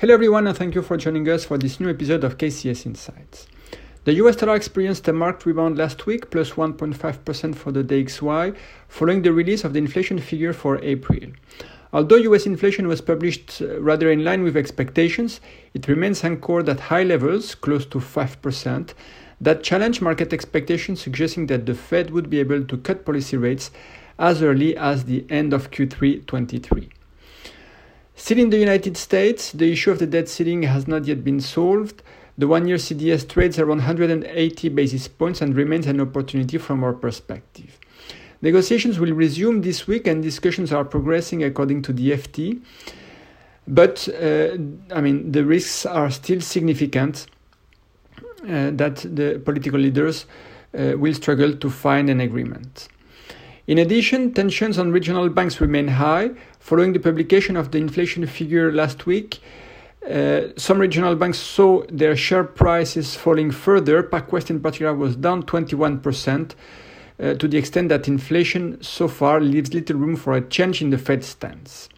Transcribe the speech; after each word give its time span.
Hello, 0.00 0.14
everyone, 0.14 0.46
and 0.46 0.56
thank 0.56 0.76
you 0.76 0.82
for 0.82 0.96
joining 0.96 1.28
us 1.28 1.46
for 1.46 1.58
this 1.58 1.80
new 1.80 1.90
episode 1.90 2.22
of 2.22 2.38
KCS 2.38 2.86
Insights. 2.86 3.48
The 4.04 4.12
US 4.22 4.36
dollar 4.36 4.54
experienced 4.54 5.08
a 5.08 5.12
marked 5.12 5.44
rebound 5.44 5.76
last 5.76 6.06
week, 6.06 6.30
plus 6.30 6.52
1.5% 6.52 7.56
for 7.56 7.72
the 7.72 7.82
DXY, 7.82 8.56
following 8.86 9.22
the 9.22 9.32
release 9.32 9.64
of 9.64 9.72
the 9.72 9.80
inflation 9.80 10.20
figure 10.20 10.52
for 10.52 10.80
April. 10.84 11.32
Although 11.92 12.14
US 12.30 12.46
inflation 12.46 12.86
was 12.86 13.00
published 13.00 13.60
uh, 13.60 13.80
rather 13.80 14.08
in 14.08 14.22
line 14.22 14.44
with 14.44 14.56
expectations, 14.56 15.40
it 15.74 15.88
remains 15.88 16.22
anchored 16.22 16.68
at 16.68 16.78
high 16.78 17.02
levels, 17.02 17.56
close 17.56 17.84
to 17.86 17.98
5%, 17.98 18.94
that 19.40 19.64
challenge 19.64 20.00
market 20.00 20.32
expectations, 20.32 21.00
suggesting 21.02 21.48
that 21.48 21.66
the 21.66 21.74
Fed 21.74 22.12
would 22.12 22.30
be 22.30 22.38
able 22.38 22.62
to 22.62 22.76
cut 22.76 23.04
policy 23.04 23.36
rates 23.36 23.72
as 24.16 24.44
early 24.44 24.76
as 24.76 25.06
the 25.06 25.26
end 25.28 25.52
of 25.52 25.72
Q3 25.72 26.24
23. 26.24 26.88
Still 28.18 28.40
in 28.40 28.50
the 28.50 28.58
United 28.58 28.96
States, 28.96 29.52
the 29.52 29.70
issue 29.72 29.92
of 29.92 30.00
the 30.00 30.06
debt 30.06 30.28
ceiling 30.28 30.64
has 30.64 30.88
not 30.88 31.04
yet 31.06 31.22
been 31.22 31.40
solved. 31.40 32.02
The 32.36 32.48
one 32.48 32.66
year 32.66 32.76
CDS 32.76 33.26
trades 33.28 33.60
around 33.60 33.78
180 33.78 34.68
basis 34.70 35.06
points 35.06 35.40
and 35.40 35.54
remains 35.54 35.86
an 35.86 36.00
opportunity 36.00 36.58
from 36.58 36.82
our 36.82 36.92
perspective. 36.92 37.78
Negotiations 38.42 38.98
will 38.98 39.12
resume 39.12 39.62
this 39.62 39.86
week 39.86 40.08
and 40.08 40.20
discussions 40.20 40.72
are 40.72 40.84
progressing 40.84 41.44
according 41.44 41.82
to 41.82 41.92
the 41.92 42.10
FT. 42.10 42.60
But, 43.68 44.08
uh, 44.08 44.58
I 44.92 45.00
mean, 45.00 45.30
the 45.30 45.44
risks 45.44 45.86
are 45.86 46.10
still 46.10 46.40
significant 46.40 47.28
uh, 48.42 48.72
that 48.72 48.96
the 48.96 49.40
political 49.44 49.78
leaders 49.78 50.26
uh, 50.76 50.94
will 50.98 51.14
struggle 51.14 51.56
to 51.56 51.70
find 51.70 52.10
an 52.10 52.20
agreement. 52.20 52.88
In 53.68 53.76
addition, 53.76 54.32
tensions 54.32 54.78
on 54.78 54.92
regional 54.92 55.28
banks 55.28 55.60
remain 55.60 55.88
high. 55.88 56.30
Following 56.58 56.94
the 56.94 56.98
publication 57.00 57.54
of 57.54 57.70
the 57.70 57.76
inflation 57.76 58.26
figure 58.26 58.72
last 58.72 59.04
week, 59.04 59.40
uh, 60.10 60.44
some 60.56 60.78
regional 60.78 61.14
banks 61.14 61.38
saw 61.38 61.82
their 61.90 62.16
share 62.16 62.44
prices 62.44 63.14
falling 63.14 63.50
further. 63.50 64.02
PacWest 64.02 64.48
in 64.48 64.60
particular 64.60 64.94
was 64.94 65.16
down 65.16 65.42
21%, 65.42 66.54
uh, 67.20 67.34
to 67.34 67.46
the 67.46 67.58
extent 67.58 67.90
that 67.90 68.08
inflation 68.08 68.82
so 68.82 69.06
far 69.06 69.38
leaves 69.38 69.74
little 69.74 69.98
room 69.98 70.16
for 70.16 70.32
a 70.32 70.40
change 70.40 70.80
in 70.80 70.88
the 70.88 70.96
Fed 70.96 71.22
stance. 71.22 71.90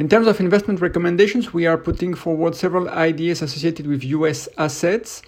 In 0.00 0.08
terms 0.08 0.26
of 0.26 0.40
investment 0.40 0.80
recommendations, 0.80 1.54
we 1.54 1.64
are 1.68 1.78
putting 1.78 2.14
forward 2.14 2.56
several 2.56 2.88
ideas 2.88 3.40
associated 3.40 3.86
with 3.86 4.02
US 4.02 4.48
assets. 4.58 5.22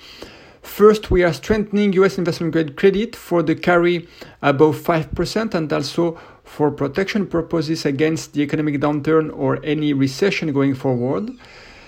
First, 0.71 1.11
we 1.11 1.25
are 1.25 1.33
strengthening 1.33 1.93
US 1.95 2.17
investment 2.17 2.53
grade 2.53 2.77
credit 2.77 3.17
for 3.17 3.43
the 3.43 3.57
carry 3.57 4.07
above 4.41 4.77
5% 4.77 5.53
and 5.53 5.71
also 5.71 6.17
for 6.45 6.71
protection 6.71 7.27
purposes 7.27 7.85
against 7.85 8.35
the 8.35 8.43
economic 8.43 8.77
downturn 8.81 9.37
or 9.37 9.59
any 9.65 9.93
recession 9.93 10.53
going 10.53 10.77
forward. 10.77 11.33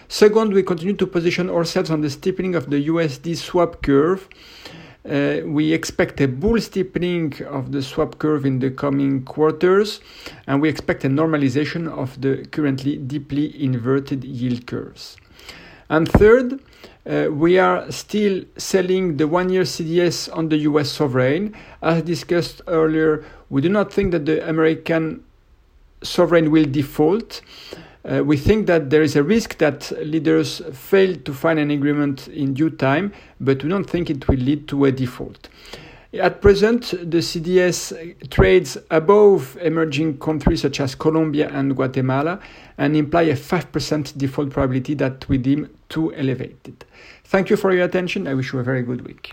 Second, 0.09 0.53
we 0.53 0.65
continue 0.65 0.97
to 0.97 1.07
position 1.07 1.49
ourselves 1.49 1.91
on 1.91 2.01
the 2.01 2.11
steepening 2.11 2.57
of 2.57 2.71
the 2.71 2.89
USD 2.89 3.37
swap 3.37 3.83
curve. 3.83 4.29
Uh, 5.09 5.39
we 5.47 5.73
expect 5.73 6.21
a 6.21 6.27
bull 6.27 6.61
steepening 6.61 7.41
of 7.45 7.71
the 7.71 7.83
swap 7.83 8.19
curve 8.19 8.45
in 8.45 8.59
the 8.59 8.71
coming 8.71 9.23
quarters, 9.23 10.01
and 10.49 10.61
we 10.61 10.69
expect 10.69 11.05
a 11.05 11.09
normalization 11.09 11.89
of 11.89 12.21
the 12.21 12.45
currently 12.51 12.97
deeply 12.97 13.47
inverted 13.63 14.25
yield 14.25 14.67
curves. 14.67 15.17
And 15.93 16.11
third, 16.11 16.59
uh, 17.05 17.29
we 17.31 17.59
are 17.59 17.93
still 17.93 18.47
selling 18.57 19.19
the 19.19 19.29
one 19.29 19.51
year 19.51 19.65
CDS 19.65 20.35
on 20.35 20.49
the 20.49 20.57
US 20.69 20.91
sovereign. 20.91 21.55
As 21.83 22.03
discussed 22.03 22.63
earlier, 22.67 23.27
we 23.51 23.61
do 23.61 23.69
not 23.69 23.93
think 23.93 24.13
that 24.13 24.25
the 24.25 24.49
American 24.49 25.23
sovereign 26.03 26.51
will 26.51 26.65
default. 26.65 27.43
Uh, 28.11 28.25
we 28.25 28.39
think 28.39 28.67
that 28.69 28.89
there 28.89 29.03
is 29.03 29.17
a 29.17 29.23
risk 29.23 29.59
that 29.59 29.93
leaders 30.03 30.63
fail 30.73 31.15
to 31.15 31.35
find 31.35 31.59
an 31.59 31.71
agreement 31.71 32.27
in 32.29 32.55
due 32.55 32.71
time, 32.71 33.13
but 33.39 33.63
we 33.63 33.69
don't 33.69 33.85
think 33.89 34.09
it 34.09 34.27
will 34.29 34.39
lead 34.39 34.67
to 34.69 34.87
a 34.87 34.93
default. 34.93 35.51
At 36.15 36.43
present, 36.43 36.91
the 36.91 37.19
CDS 37.19 38.29
trades 38.29 38.77
above 38.91 39.57
emerging 39.63 40.19
countries 40.19 40.61
such 40.61 40.79
as 40.81 40.95
Colombia 40.95 41.49
and 41.51 41.75
Guatemala 41.75 42.39
and 42.77 42.95
imply 42.95 43.23
a 43.23 43.35
5% 43.35 44.19
default 44.19 44.51
probability 44.51 44.93
that 44.95 45.27
we 45.31 45.39
deem 45.39 45.71
too 45.89 46.13
elevated. 46.15 46.85
Thank 47.25 47.49
you 47.49 47.57
for 47.57 47.73
your 47.73 47.85
attention. 47.87 48.29
I 48.29 48.35
wish 48.35 48.53
you 48.53 48.59
a 48.59 48.63
very 48.63 48.83
good 48.83 49.07
week. 49.07 49.33